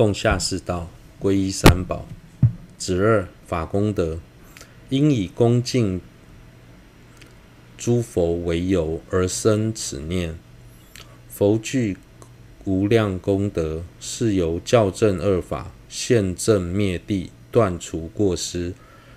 [0.00, 0.88] 共下士道，
[1.20, 2.06] 皈依三宝。
[2.78, 4.18] 子二法功德，
[4.88, 6.00] 应以恭敬
[7.76, 10.38] 诸佛为由而生此念。
[11.28, 11.98] 佛具
[12.64, 18.72] 无量功德，是由教正二法，现正灭谛，断除过失，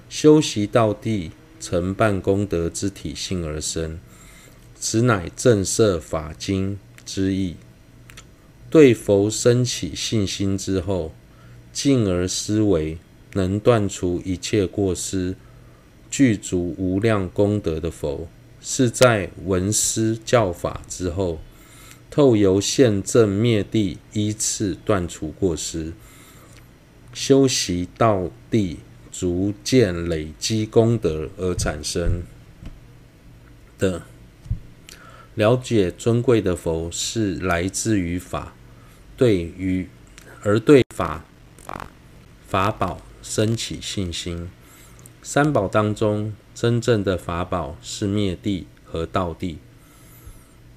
[0.09, 1.31] 修习道地，
[1.61, 3.97] 成办功德之体性而生。
[4.77, 7.55] 此乃正摄法经之意。
[8.73, 11.13] 对佛生起信心之后，
[11.71, 12.97] 进而思维。
[13.33, 15.35] 能断除一切过失、
[16.09, 18.27] 具足无量功德的佛，
[18.61, 21.39] 是在闻思教法之后，
[22.09, 25.93] 透由现正灭地，依次断除过失，
[27.11, 28.77] 修习道地，
[29.11, 32.23] 逐渐累积功德而产生
[33.77, 34.03] 的。
[35.33, 38.53] 了解尊贵的佛是来自于法，
[39.23, 39.87] 对于
[40.41, 41.23] 而对法
[41.65, 41.87] 法
[42.45, 42.99] 法宝。
[43.21, 44.49] 升起信心，
[45.21, 49.59] 三宝当中真正的法宝是灭地和道地。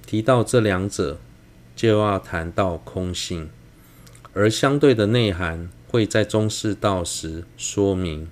[0.05, 1.19] 提到这两者，
[1.75, 3.49] 就要谈到空性，
[4.31, 8.29] 而相对的内涵会在中士道时说明。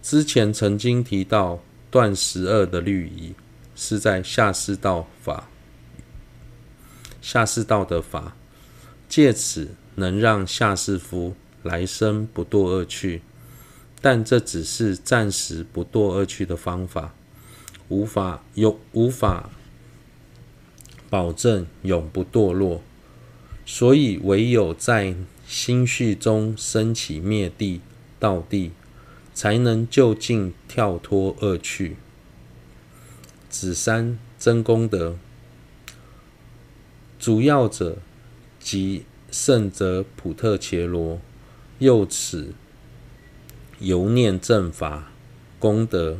[0.00, 3.34] 之前曾经提到断十二的律仪，
[3.74, 5.50] 是在下士道法，
[7.20, 8.34] 下士道的法，
[9.08, 11.34] 借此能让下士夫。
[11.62, 13.22] 来生不堕恶趣，
[14.00, 17.12] 但这只是暂时不堕恶趣的方法，
[17.88, 19.50] 无法有无法
[21.10, 22.82] 保证永不堕落，
[23.64, 27.80] 所以唯有在心绪中升起灭地、
[28.20, 28.70] 道地，
[29.34, 31.96] 才能就近跳脱恶趣。
[33.50, 35.16] 子三真功德，
[37.18, 37.98] 主要者
[38.66, 41.20] 即胜者普特伽罗。
[41.78, 42.52] 又此
[43.78, 45.12] 由念正法
[45.60, 46.18] 功德，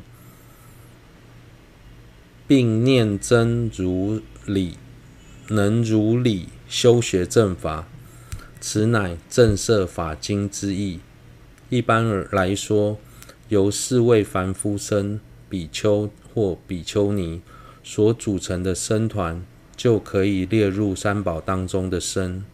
[2.46, 4.76] 并念真如理，
[5.48, 7.88] 能如理修学正法，
[8.60, 11.00] 此乃正摄法经之意。
[11.68, 12.98] 一般而来说，
[13.48, 15.18] 由四位凡夫僧、
[15.48, 17.40] 比丘或比丘尼
[17.82, 19.44] 所组成的僧团，
[19.76, 22.44] 就可以列入三宝当中的身。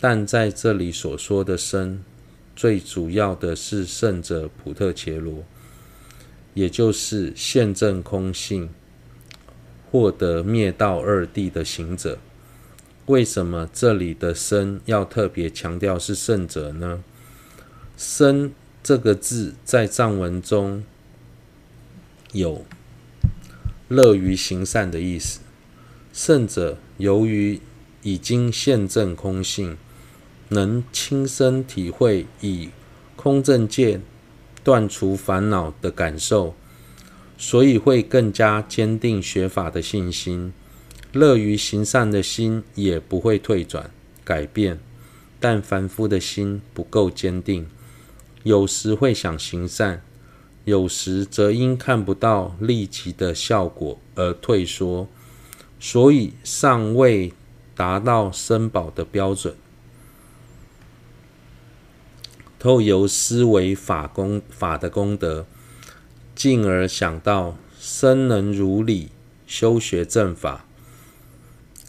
[0.00, 2.02] 但在这里所说的身，
[2.54, 5.44] 最主要的是圣者普特伽罗，
[6.54, 8.68] 也就是现证空性、
[9.90, 12.18] 获得灭道二谛的行者。
[13.06, 17.02] 为什么这里的身要特别强调是圣者呢？
[17.96, 18.52] 身
[18.82, 20.84] 这个字在藏文中
[22.32, 22.64] 有
[23.88, 25.40] 乐于行善的意思。
[26.20, 27.60] 胜者由于
[28.02, 29.76] 已经现证空性。
[30.48, 32.70] 能亲身体会以
[33.14, 34.02] 空正见
[34.64, 36.56] 断除烦恼的感受，
[37.36, 40.52] 所以会更加坚定学法的信心，
[41.12, 43.88] 乐于行善的心也不会退转
[44.24, 44.80] 改变。
[45.38, 47.68] 但凡夫的心不够坚定，
[48.42, 50.02] 有时会想行善，
[50.64, 55.06] 有时则因看不到立即的效果而退缩，
[55.80, 57.32] 所以尚未
[57.74, 59.54] 达到僧宝的标准。
[62.58, 65.46] 透由思维法功法的功德，
[66.34, 69.10] 进而想到生能如理
[69.46, 70.64] 修学正法，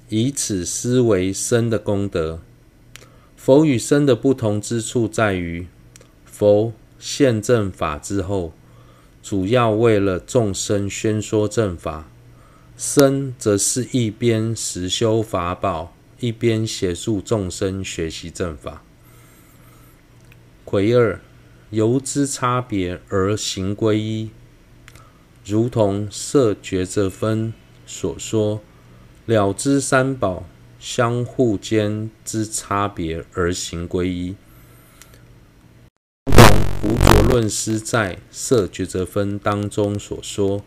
[0.10, 2.40] 以此思维生的功德。
[3.36, 5.66] 佛与生的不同之处在于，
[6.24, 8.54] 佛现正法之后，
[9.24, 12.12] 主要为了众生宣说正法；
[12.82, 18.82] 僧则是一边实修法宝，一边协助众生学习正法。
[20.64, 21.20] 癸二，
[21.72, 24.30] 由之差别而行归一，
[25.44, 27.54] 如同色觉者分
[27.86, 28.62] 所说，
[29.26, 30.48] 了知三宝
[30.80, 34.38] 相互间之差别而行归一。
[36.28, 40.64] 如同无着论师在色觉者分当中所说，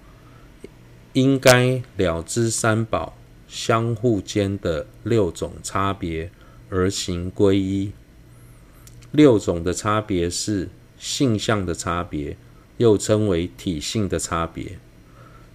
[1.13, 3.17] 应该了知三宝
[3.47, 6.31] 相互间的六种差别
[6.71, 7.93] 而行归一。
[9.11, 12.37] 六种的差别是性相的差别，
[12.79, 14.79] 又称为体性的差别、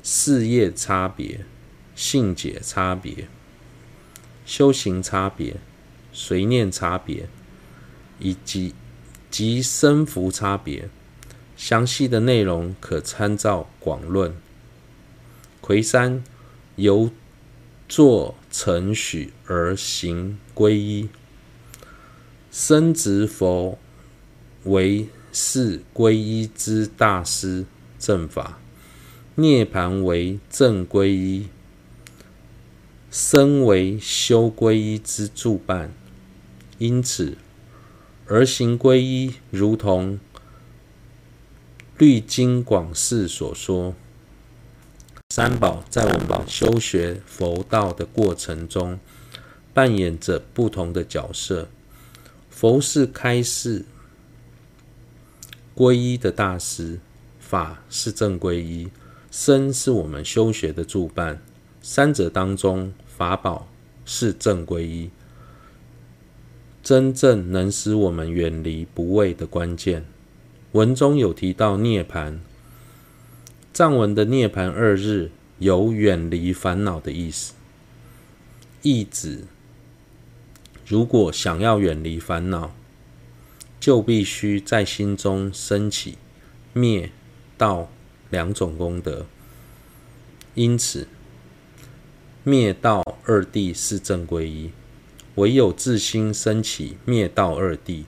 [0.04, 1.44] 事业差别、
[1.96, 3.28] 性解差别、
[4.46, 5.56] 修行差别、
[6.14, 7.28] 随念差别，
[8.20, 8.76] 以及
[9.32, 10.90] 及生福差别。
[11.56, 14.36] 详细的内容可参照广论。
[15.68, 16.24] 癸三，
[16.78, 17.12] 由
[17.90, 21.10] 作承许而行皈依。
[22.50, 23.78] 生执佛
[24.64, 27.66] 为是皈依之大师
[28.00, 28.62] 正法，
[29.36, 31.48] 涅槃为正皈依，
[33.12, 35.92] 身为修皈依之助伴。
[36.78, 37.38] 因此，
[38.26, 40.14] 而行皈依，如同
[41.98, 43.94] 《律经广释》所说，
[45.38, 48.98] 三宝在我们修学佛道的过程中，
[49.72, 51.68] 扮演着不同的角色。
[52.50, 53.86] 佛是开示
[55.76, 57.00] 皈依的大师，
[57.40, 58.90] 法是正皈依，
[59.30, 61.40] 身是我们修学的助伴。
[61.84, 63.68] 三者当中，法宝
[64.06, 65.12] 是正皈依。
[66.82, 70.04] 真正能使我们远离不畏的关键，
[70.72, 72.40] 文中有提到涅槃。
[73.78, 75.30] 藏文的涅槃二日
[75.60, 77.54] 有远离烦恼的意思，
[78.82, 79.44] 意指
[80.88, 82.74] 如果想要远离烦恼，
[83.80, 86.18] 就必须在心中升起
[86.74, 87.12] 灭
[87.56, 87.92] 道
[88.32, 89.28] 两种功德。
[90.56, 91.08] 因此，
[92.44, 94.72] 灭道二谛是正皈依。
[95.36, 98.06] 唯有自心升起灭道二谛，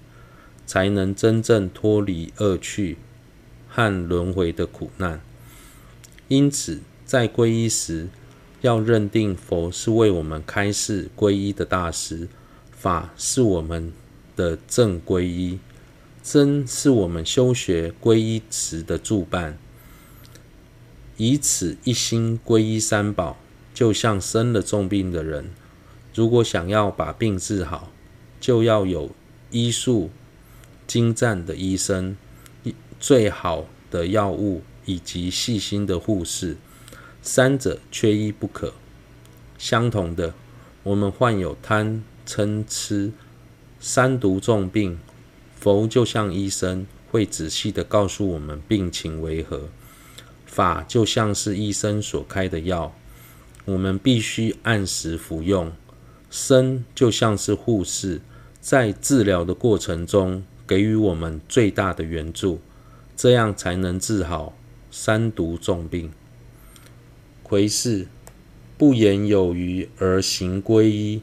[0.65, 2.97] 才能真正脱离恶趣
[3.67, 5.21] 和轮回的苦难。
[6.29, 8.07] 因此，在皈依时，
[8.61, 12.29] 要认定佛是为我们开示皈依的大师，
[12.71, 13.91] 法是我们
[14.35, 15.59] 的正皈依，
[16.21, 19.57] 僧是我们修学皈依时的助伴。
[21.17, 23.37] 以此一心皈依三宝，
[23.73, 25.49] 就像生了重病的人。
[26.13, 27.91] 如果想要把病治好，
[28.39, 29.09] 就要有
[29.49, 30.09] 医术
[30.85, 32.15] 精湛的医生、
[32.99, 36.57] 最好的药物以及细心的护士，
[37.21, 38.73] 三者缺一不可。
[39.59, 40.33] 相同的，
[40.81, 43.11] 我们患有贪、嗔、痴
[43.79, 44.97] 三毒重病，
[45.59, 49.69] 佛就像医生，会仔细的告诉我们病情为何。
[50.47, 52.91] 法就像是医生所开的药，
[53.65, 55.71] 我们必须按时服用。
[56.31, 58.21] 僧就像是护士，
[58.59, 62.59] 在治疗的过程中给予我们最大的援助，
[63.15, 64.55] 这样才能治好
[64.91, 66.11] 三毒重病。
[67.43, 68.07] 癸四，
[68.77, 71.21] 不言有余而行归依，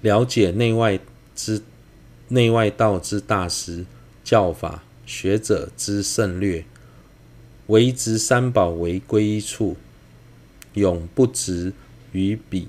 [0.00, 1.00] 了解内外
[1.34, 1.62] 之
[2.28, 3.84] 内外道之大师
[4.22, 6.64] 教法学者之胜略，
[7.66, 9.76] 唯执三宝为归依处，
[10.74, 11.72] 永不执
[12.12, 12.68] 与彼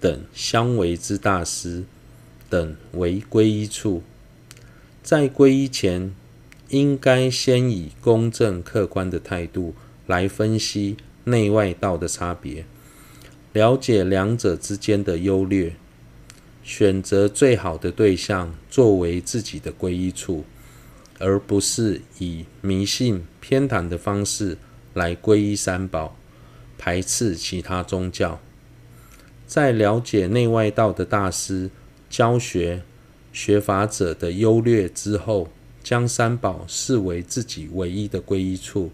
[0.00, 1.84] 等相违之大师
[2.50, 4.02] 等为归依处，
[5.02, 6.12] 在归依前，
[6.68, 9.74] 应该先以公正客观的态度
[10.06, 12.64] 来分析内外道的差别，
[13.52, 15.74] 了解两者之间的优劣，
[16.62, 20.44] 选择最好的对象作为自己的皈依处，
[21.18, 24.58] 而不是以迷信偏袒的方式
[24.94, 26.16] 来皈依三宝，
[26.76, 28.40] 排斥其他宗教。
[29.46, 31.70] 在了解内外道的大师
[32.10, 32.82] 教学
[33.32, 35.48] 学法者的优劣之后，
[35.86, 38.90] 将三宝视为自己唯一的皈依处。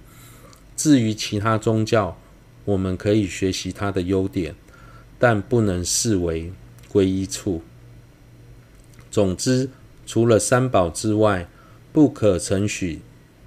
[0.76, 2.18] 至于其他宗教，
[2.66, 4.54] 我们可以学习它的优点，
[5.18, 6.52] 但不能视为
[6.92, 7.62] 皈依处。
[9.10, 9.70] 总之，
[10.04, 11.48] 除了三宝之外，
[11.94, 13.00] 不可承许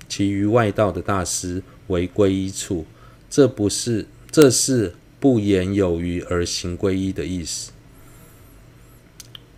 [0.09, 2.87] 其余外道的大师为皈依处。
[3.29, 4.95] 这不是，这是。
[5.17, 7.71] 不言有余而行皈依的意思。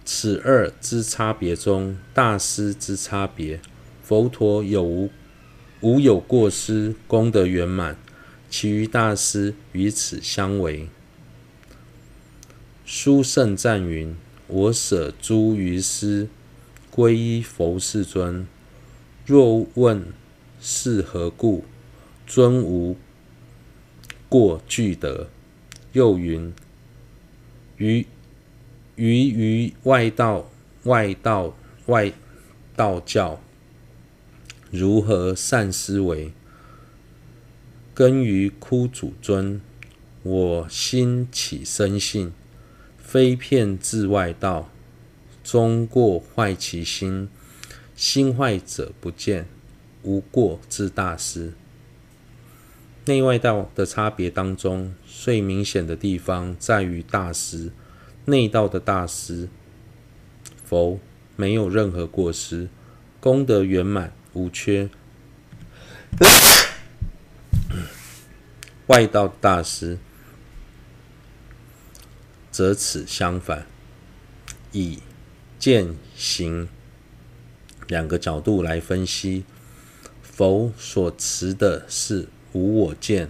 [0.05, 3.59] 此二之差别中，大师之差别，
[4.07, 5.09] 佛陀有无
[5.81, 7.97] 无有过失，功德圆满，
[8.49, 10.87] 其余大师与此相违。
[12.85, 14.15] 书圣赞云
[14.47, 16.29] ：“我舍诸余师，
[16.89, 18.47] 皈依佛世尊。
[19.25, 20.05] 若问
[20.61, 21.65] 是何故，
[22.25, 22.95] 尊无
[24.29, 25.27] 过具德。”
[25.91, 26.53] 又云：
[27.75, 28.05] 于
[28.95, 30.49] 于于外道
[30.83, 31.53] 外道
[31.87, 32.13] 外
[32.73, 33.41] 道教，
[34.69, 36.33] 如何善思维？
[37.93, 39.61] 根于枯祖尊，
[40.23, 42.33] 我心起生信，
[42.97, 44.69] 非骗自外道，
[45.43, 47.29] 终过坏其心。
[47.95, 49.47] 心坏者不见，
[50.03, 51.53] 无过自大师。
[53.05, 57.71] 内外道的差别当中，最明显的地方在于大师。
[58.25, 59.47] 内道的大师，
[60.65, 60.99] 佛
[61.37, 62.67] 没有任何过失，
[63.21, 64.87] 功德圆满无缺。
[68.85, 69.97] 外道大师
[72.51, 73.65] 则此相反，
[74.71, 74.99] 以
[75.57, 76.69] 见行
[77.87, 79.43] 两个角度来分析，
[80.21, 83.29] 佛所持的是无我见，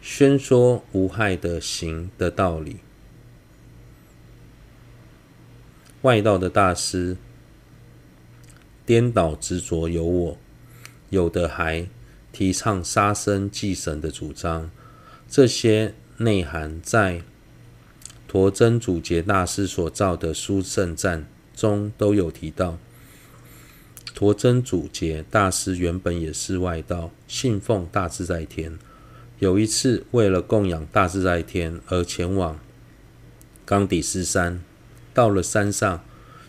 [0.00, 2.78] 宣说无害的行的道理。
[6.02, 7.16] 外道的大师
[8.88, 10.38] 颠倒执着有我，
[11.10, 11.86] 有的还
[12.32, 14.70] 提倡杀生祭神的主张，
[15.28, 17.20] 这些内涵在
[18.26, 21.26] 陀真祖杰大师所造的《书圣赞》
[21.60, 22.78] 中都有提到。
[24.14, 28.78] 陀真祖杰大师原本也是外道，信奉大自在天。
[29.38, 32.58] 有一次，为了供养大自在天而前往
[33.66, 34.64] 冈底斯山。
[35.12, 36.02] 到了山上，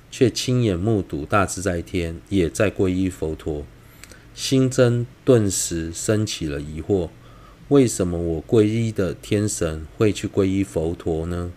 [0.10, 3.66] 却亲眼目睹大自在天也在皈依佛陀，
[4.34, 7.10] 心中顿时升起了疑惑：
[7.70, 11.52] 为什么我皈依的天神会去皈依佛陀呢？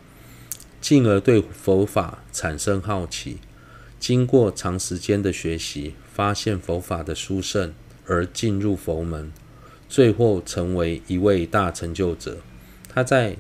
[0.81, 3.39] 进而对佛法产生好奇。
[3.99, 7.73] 经过长时间的学习，发现佛法的殊胜，
[8.07, 9.33] 而进入佛门，
[9.89, 12.39] 最后成为一位大成就者。
[12.89, 13.33] 他在《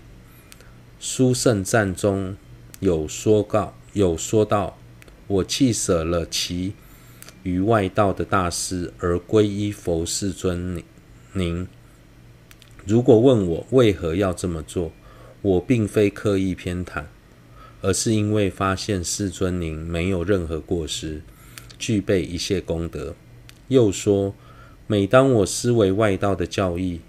[1.00, 2.36] 殊胜赞》中。
[2.80, 4.76] 有说告，有说到，
[5.32, 6.74] 我弃舍了其
[7.42, 10.82] 于外道的大师，而皈依佛世尊
[11.32, 11.66] 您。
[12.84, 14.92] 如果问我为何要这么做，
[15.40, 17.04] 我并非刻意偏袒，
[17.80, 21.22] 而是因为发现世尊您没有任何过失，
[21.78, 23.14] 具备一切功德。
[23.68, 24.34] 又说，
[24.86, 27.00] 每当我思维外道的教义，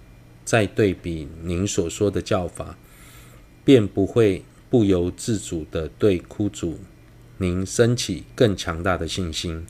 [0.46, 2.78] 再对比您所说的教法，
[3.66, 4.46] 便不会。
[4.70, 6.80] 不由自主地对哭主
[7.38, 9.66] 您升起更强大的信心。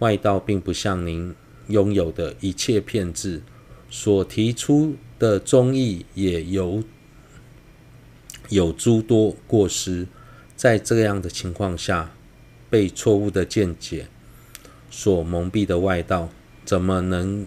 [0.00, 1.34] 外道并不像您
[1.68, 3.42] 拥有的一切骗智，
[3.88, 6.82] 所提出的宗义也有
[8.50, 10.06] 有诸多过失。
[10.54, 12.14] 在这样的情况下，
[12.68, 14.08] 被错误的见解
[14.90, 16.28] 所蒙蔽的外道，
[16.64, 17.46] 怎么能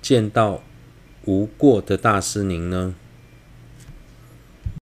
[0.00, 0.62] 见到
[1.24, 2.94] 无过的大师您呢？